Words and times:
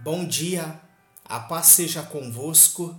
Bom 0.00 0.24
dia, 0.24 0.80
a 1.24 1.40
paz 1.40 1.66
seja 1.66 2.04
convosco. 2.04 2.96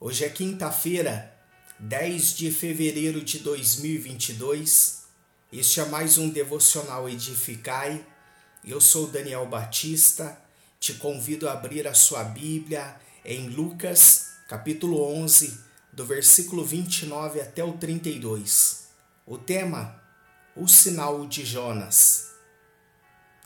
Hoje 0.00 0.24
é 0.24 0.30
quinta-feira, 0.30 1.38
10 1.78 2.32
de 2.32 2.50
fevereiro 2.50 3.22
de 3.22 3.40
2022. 3.40 5.02
Este 5.52 5.80
é 5.80 5.84
mais 5.84 6.16
um 6.16 6.30
devocional 6.30 7.06
Edificai. 7.10 8.02
Eu 8.64 8.80
sou 8.80 9.06
Daniel 9.06 9.44
Batista. 9.44 10.40
Te 10.80 10.94
convido 10.94 11.46
a 11.46 11.52
abrir 11.52 11.86
a 11.86 11.92
sua 11.92 12.24
Bíblia 12.24 12.98
em 13.22 13.50
Lucas, 13.50 14.30
capítulo 14.48 15.04
11, 15.12 15.60
do 15.92 16.06
versículo 16.06 16.64
29 16.64 17.38
até 17.38 17.62
o 17.62 17.74
32. 17.74 18.88
O 19.26 19.36
tema: 19.36 20.02
O 20.56 20.66
sinal 20.66 21.26
de 21.26 21.44
Jonas. 21.44 22.30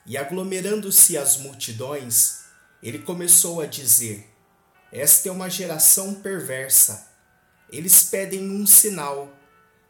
E 0.06 0.16
aglomerando-se 0.16 1.18
as 1.18 1.38
multidões, 1.38 2.43
ele 2.84 2.98
começou 2.98 3.62
a 3.62 3.66
dizer: 3.66 4.30
Esta 4.92 5.30
é 5.30 5.32
uma 5.32 5.48
geração 5.48 6.12
perversa. 6.12 7.08
Eles 7.70 8.02
pedem 8.02 8.50
um 8.50 8.66
sinal, 8.66 9.34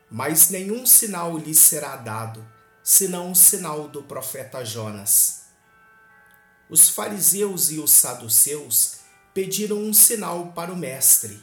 mas 0.08 0.48
nenhum 0.48 0.86
sinal 0.86 1.36
lhes 1.36 1.58
será 1.58 1.96
dado, 1.96 2.46
senão 2.84 3.32
o 3.32 3.34
sinal 3.34 3.88
do 3.88 4.04
profeta 4.04 4.64
Jonas. 4.64 5.42
Os 6.70 6.88
fariseus 6.88 7.72
e 7.72 7.80
os 7.80 7.90
saduceus 7.90 8.98
pediram 9.34 9.78
um 9.78 9.92
sinal 9.92 10.52
para 10.52 10.72
o 10.72 10.76
Mestre. 10.76 11.42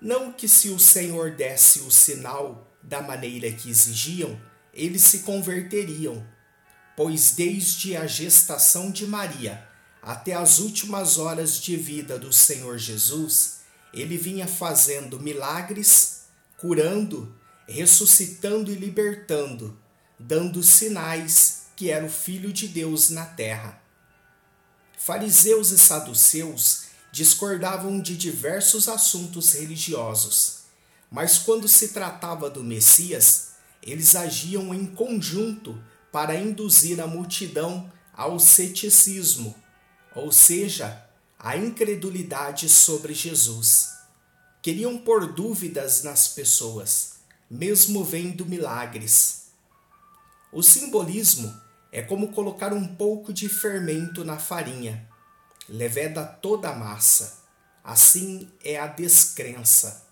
Não 0.00 0.32
que 0.32 0.48
se 0.48 0.70
o 0.70 0.78
Senhor 0.78 1.30
desse 1.30 1.78
o 1.78 1.90
sinal 1.90 2.68
da 2.82 3.00
maneira 3.00 3.50
que 3.52 3.70
exigiam, 3.70 4.38
eles 4.72 5.02
se 5.02 5.20
converteriam, 5.20 6.26
pois 6.96 7.30
desde 7.30 7.96
a 7.96 8.08
gestação 8.08 8.90
de 8.90 9.06
Maria 9.06 9.72
até 10.04 10.34
as 10.34 10.58
últimas 10.58 11.16
horas 11.16 11.58
de 11.58 11.78
vida 11.78 12.18
do 12.18 12.30
Senhor 12.30 12.76
Jesus, 12.76 13.60
ele 13.90 14.18
vinha 14.18 14.46
fazendo 14.46 15.18
milagres, 15.18 16.24
curando, 16.58 17.34
ressuscitando 17.66 18.70
e 18.70 18.74
libertando, 18.74 19.80
dando 20.18 20.62
sinais 20.62 21.68
que 21.74 21.90
era 21.90 22.04
o 22.04 22.10
Filho 22.10 22.52
de 22.52 22.68
Deus 22.68 23.08
na 23.08 23.24
terra. 23.24 23.82
Fariseus 24.98 25.70
e 25.70 25.78
saduceus 25.78 26.82
discordavam 27.10 27.98
de 27.98 28.14
diversos 28.14 28.90
assuntos 28.90 29.52
religiosos, 29.54 30.64
mas 31.10 31.38
quando 31.38 31.66
se 31.66 31.88
tratava 31.88 32.50
do 32.50 32.62
Messias, 32.62 33.52
eles 33.82 34.14
agiam 34.14 34.74
em 34.74 34.84
conjunto 34.84 35.82
para 36.12 36.36
induzir 36.36 37.00
a 37.00 37.06
multidão 37.06 37.90
ao 38.12 38.38
ceticismo 38.38 39.63
ou 40.14 40.30
seja, 40.30 41.04
a 41.38 41.56
incredulidade 41.56 42.68
sobre 42.68 43.12
Jesus. 43.12 43.90
Queriam 44.62 44.96
pôr 44.96 45.32
dúvidas 45.32 46.02
nas 46.02 46.28
pessoas, 46.28 47.14
mesmo 47.50 48.02
vendo 48.02 48.46
milagres. 48.46 49.48
O 50.50 50.62
simbolismo 50.62 51.54
é 51.92 52.00
como 52.00 52.32
colocar 52.32 52.72
um 52.72 52.86
pouco 52.94 53.32
de 53.32 53.48
fermento 53.48 54.24
na 54.24 54.38
farinha, 54.38 55.06
leveda 55.68 56.24
toda 56.24 56.70
a 56.70 56.74
massa. 56.74 57.42
Assim 57.82 58.50
é 58.64 58.78
a 58.78 58.86
descrença. 58.86 60.06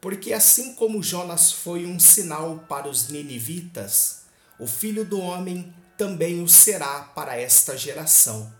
Porque 0.00 0.32
assim 0.32 0.74
como 0.74 1.02
Jonas 1.02 1.52
foi 1.52 1.86
um 1.86 2.00
sinal 2.00 2.64
para 2.68 2.88
os 2.88 3.08
ninivitas, 3.08 4.22
o 4.58 4.66
filho 4.66 5.04
do 5.04 5.20
homem 5.20 5.72
também 5.96 6.42
o 6.42 6.48
será 6.48 7.00
para 7.00 7.38
esta 7.38 7.76
geração. 7.76 8.52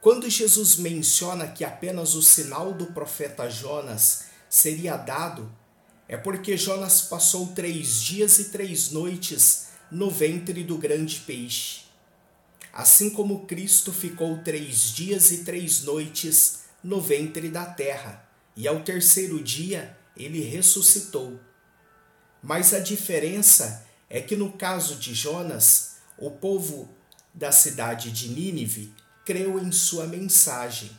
Quando 0.00 0.28
Jesus 0.28 0.76
menciona 0.76 1.48
que 1.48 1.64
apenas 1.64 2.14
o 2.14 2.22
sinal 2.22 2.74
do 2.74 2.86
profeta 2.86 3.48
Jonas 3.48 4.24
seria 4.50 4.96
dado, 4.96 5.50
é 6.06 6.16
porque 6.16 6.56
Jonas 6.56 7.00
passou 7.00 7.48
três 7.48 8.02
dias 8.02 8.38
e 8.38 8.44
três 8.50 8.90
noites 8.90 9.68
no 9.90 10.10
ventre 10.10 10.62
do 10.62 10.76
grande 10.76 11.20
peixe. 11.20 11.84
Assim 12.72 13.10
como 13.10 13.46
Cristo 13.46 13.92
ficou 13.92 14.38
três 14.42 14.92
dias 14.92 15.30
e 15.30 15.44
três 15.44 15.82
noites 15.82 16.64
no 16.82 17.00
ventre 17.00 17.48
da 17.48 17.64
terra, 17.64 18.28
e 18.54 18.68
ao 18.68 18.80
terceiro 18.80 19.42
dia 19.42 19.96
ele 20.16 20.40
ressuscitou. 20.40 21.40
Mas 22.42 22.74
a 22.74 22.78
diferença 22.78 23.86
é 24.10 24.20
que 24.20 24.36
no 24.36 24.52
caso 24.52 24.96
de 24.96 25.14
Jonas, 25.14 25.93
o 26.16 26.30
povo 26.30 26.88
da 27.32 27.50
cidade 27.50 28.10
de 28.12 28.28
Nínive 28.28 28.94
creu 29.24 29.58
em 29.58 29.72
sua 29.72 30.06
mensagem, 30.06 30.90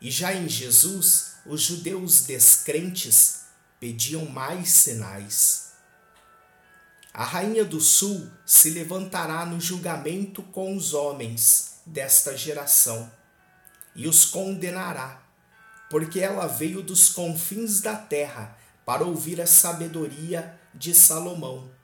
e 0.00 0.10
já 0.10 0.34
em 0.34 0.48
Jesus, 0.48 1.36
os 1.46 1.62
judeus 1.62 2.22
descrentes 2.22 3.42
pediam 3.78 4.26
mais 4.26 4.68
sinais. 4.70 5.72
A 7.12 7.24
rainha 7.24 7.64
do 7.64 7.80
sul 7.80 8.30
se 8.44 8.70
levantará 8.70 9.44
no 9.44 9.60
julgamento 9.60 10.42
com 10.42 10.76
os 10.76 10.94
homens 10.94 11.80
desta 11.84 12.36
geração 12.36 13.10
e 13.96 14.06
os 14.06 14.24
condenará, 14.24 15.22
porque 15.88 16.20
ela 16.20 16.46
veio 16.46 16.82
dos 16.82 17.08
confins 17.08 17.80
da 17.80 17.96
terra 17.96 18.56
para 18.84 19.04
ouvir 19.04 19.40
a 19.40 19.46
sabedoria 19.46 20.58
de 20.74 20.94
Salomão 20.94 21.79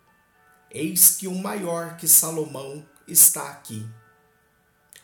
Eis 0.71 1.17
que 1.17 1.29
um 1.29 1.39
maior 1.39 1.97
que 1.97 2.09
Salomão 2.09 2.85
está 3.07 3.49
aqui. 3.49 3.87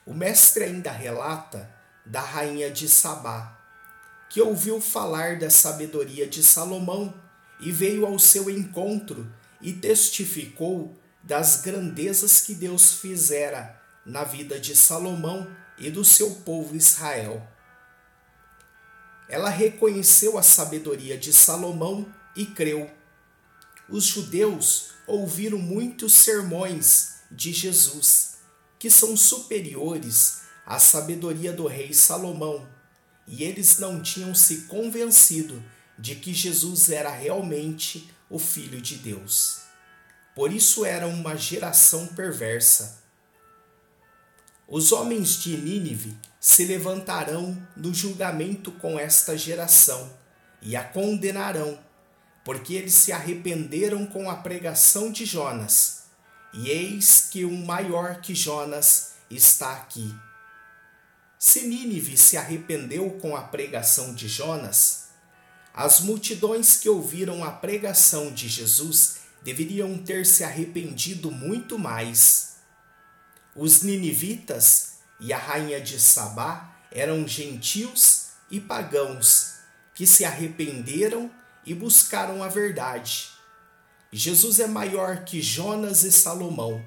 O 0.05 0.13
mestre 0.13 0.65
ainda 0.65 0.91
relata 0.91 1.73
da 2.05 2.21
rainha 2.21 2.71
de 2.71 2.89
Sabá, 2.89 3.59
que 4.29 4.41
ouviu 4.41 4.81
falar 4.81 5.39
da 5.39 5.51
sabedoria 5.51 6.27
de 6.27 6.43
Salomão 6.43 7.15
e 7.61 7.71
veio 7.71 8.05
ao 8.05 8.19
seu 8.19 8.51
encontro 8.51 9.33
e 9.61 9.73
testificou 9.73 10.99
das 11.23 11.61
grandezas 11.61 12.41
que 12.41 12.55
Deus 12.55 12.95
fizera 12.95 13.81
na 14.05 14.25
vida 14.25 14.59
de 14.59 14.75
Salomão 14.75 15.49
e 15.79 15.91
do 15.91 16.05
seu 16.05 16.31
povo 16.37 16.75
Israel. 16.75 17.47
Ela 19.29 19.49
reconheceu 19.49 20.37
a 20.37 20.43
sabedoria 20.43 21.17
de 21.17 21.33
Salomão 21.33 22.13
e 22.35 22.45
creu. 22.45 22.91
Os 23.93 24.05
judeus 24.05 24.87
ouviram 25.07 25.59
muitos 25.59 26.15
sermões 26.15 27.17
de 27.31 27.53
Jesus, 27.53 28.39
que 28.79 28.91
são 28.91 29.15
superiores 29.15 30.41
à 30.65 30.79
sabedoria 30.79 31.53
do 31.53 31.67
rei 31.67 31.93
Salomão, 31.93 32.67
e 33.29 33.45
eles 33.45 33.79
não 33.79 34.01
tinham 34.01 34.35
se 34.35 34.63
convencido 34.63 35.63
de 35.99 36.15
que 36.15 36.33
Jesus 36.33 36.89
era 36.89 37.11
realmente 37.11 38.11
o 38.31 38.39
Filho 38.39 38.81
de 38.81 38.97
Deus. 38.97 39.61
Por 40.35 40.51
isso 40.51 40.87
era 40.87 41.07
uma 41.07 41.37
geração 41.37 42.07
perversa. 42.07 43.03
Os 44.67 44.91
homens 44.91 45.37
de 45.37 45.55
Nínive 45.55 46.17
se 46.41 46.65
levantarão 46.65 47.63
no 47.77 47.93
julgamento 47.93 48.73
com 48.73 48.99
esta 48.99 49.37
geração 49.37 50.11
e 50.63 50.75
a 50.75 50.83
condenarão 50.83 51.79
porque 52.45 52.75
eles 52.75 52.95
se 52.95 53.13
arrependeram 53.13 54.07
com 54.07 54.29
a 54.29 54.37
pregação 54.37 55.11
de 55.11 55.25
Jonas, 55.25 56.05
e 56.53 56.69
eis 56.69 57.29
que 57.31 57.45
um 57.45 57.65
maior 57.65 58.21
que 58.21 58.35
Jonas 58.35 59.13
está 59.31 59.73
aqui. 59.73 60.15
Se 61.39 61.63
Nínive 61.63 62.17
se 62.17 62.37
arrependeu 62.37 63.11
com 63.21 63.37
a 63.37 63.43
pregação 63.43 64.15
de 64.15 64.29
Jonas, 64.29 65.09
as 65.75 66.01
multidões 66.01 66.77
que 66.77 66.89
ouviram 66.89 67.43
a 67.43 67.51
pregação 67.51 68.31
de 68.31 68.49
Jesus 68.49 69.17
deveriam 69.43 69.99
ter 69.99 70.27
se 70.27 70.45
arrependido 70.45 71.31
muito 71.31 71.79
mais. 71.79 72.57
Os 73.57 73.83
ninivitas 73.83 74.99
e 75.19 75.33
a 75.33 75.39
rainha 75.39 75.81
de 75.81 75.99
Sabá 75.99 76.77
eram 76.91 77.27
gentios 77.27 78.27
e 78.51 78.61
pagãos 78.61 79.55
que 79.95 80.07
se 80.07 80.25
arrependeram 80.25 81.31
e 81.65 81.75
buscaram 81.75 82.43
a 82.43 82.49
verdade. 82.49 83.31
Jesus 84.13 84.61
é 84.61 84.67
maior 84.67 85.25
que 85.25 85.41
Jonas 85.41 86.03
e 86.03 86.13
Salomão, 86.13 86.85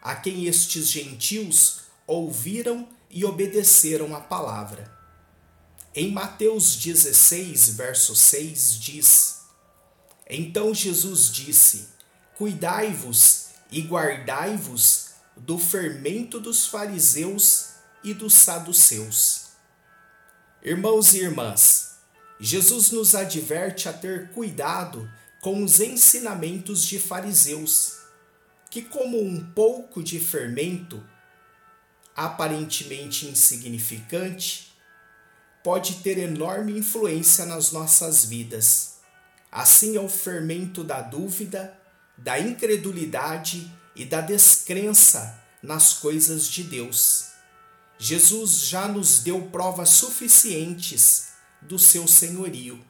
a 0.00 0.14
quem 0.14 0.46
estes 0.46 0.88
gentios 0.88 1.80
ouviram 2.06 2.88
e 3.10 3.24
obedeceram 3.24 4.14
a 4.14 4.20
palavra. 4.20 4.92
Em 5.94 6.10
Mateus 6.10 6.76
16, 6.76 7.76
verso 7.76 8.16
6 8.16 8.78
diz: 8.80 9.40
Então 10.28 10.74
Jesus 10.74 11.30
disse: 11.30 11.88
Cuidai-vos 12.36 13.50
e 13.70 13.80
guardai-vos 13.82 15.10
do 15.36 15.58
fermento 15.58 16.40
dos 16.40 16.66
fariseus 16.66 17.74
e 18.02 18.12
dos 18.12 18.34
saduceus. 18.34 19.44
Irmãos 20.62 21.14
e 21.14 21.18
irmãs, 21.18 21.93
Jesus 22.40 22.90
nos 22.90 23.14
adverte 23.14 23.88
a 23.88 23.92
ter 23.92 24.30
cuidado 24.30 25.10
com 25.40 25.62
os 25.62 25.80
ensinamentos 25.80 26.84
de 26.86 26.98
fariseus, 26.98 27.98
que, 28.70 28.82
como 28.82 29.22
um 29.22 29.44
pouco 29.52 30.02
de 30.02 30.18
fermento, 30.18 31.02
aparentemente 32.16 33.26
insignificante, 33.26 34.74
pode 35.62 35.96
ter 35.96 36.18
enorme 36.18 36.76
influência 36.76 37.46
nas 37.46 37.72
nossas 37.72 38.24
vidas. 38.24 38.94
Assim 39.50 39.96
é 39.96 40.00
o 40.00 40.08
fermento 40.08 40.82
da 40.82 41.00
dúvida, 41.00 41.78
da 42.16 42.38
incredulidade 42.38 43.70
e 43.94 44.04
da 44.04 44.20
descrença 44.20 45.40
nas 45.62 45.94
coisas 45.94 46.48
de 46.48 46.64
Deus. 46.64 47.26
Jesus 47.98 48.60
já 48.60 48.88
nos 48.88 49.20
deu 49.20 49.42
provas 49.52 49.90
suficientes 49.90 51.33
do 51.64 51.78
seu 51.78 52.06
senhorio. 52.06 52.84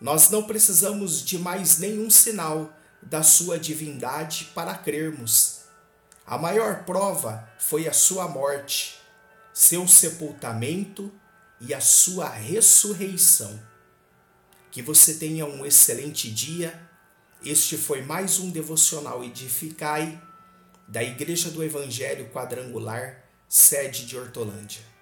Nós 0.00 0.30
não 0.30 0.42
precisamos 0.42 1.24
de 1.24 1.38
mais 1.38 1.78
nenhum 1.78 2.10
sinal 2.10 2.72
da 3.02 3.22
sua 3.22 3.58
divindade 3.58 4.50
para 4.54 4.74
crermos. 4.76 5.62
A 6.26 6.36
maior 6.36 6.84
prova 6.84 7.48
foi 7.58 7.88
a 7.88 7.92
sua 7.92 8.28
morte, 8.28 8.98
seu 9.52 9.86
sepultamento 9.86 11.12
e 11.60 11.72
a 11.72 11.80
sua 11.80 12.28
ressurreição. 12.28 13.58
Que 14.70 14.82
você 14.82 15.14
tenha 15.14 15.46
um 15.46 15.64
excelente 15.64 16.30
dia. 16.30 16.88
Este 17.44 17.76
foi 17.76 18.02
mais 18.02 18.38
um 18.38 18.50
devocional 18.50 19.24
Edificai 19.24 20.20
da 20.88 21.02
Igreja 21.02 21.50
do 21.50 21.64
Evangelho 21.64 22.28
Quadrangular, 22.30 23.24
sede 23.48 24.06
de 24.06 24.16
Hortolândia. 24.16 24.95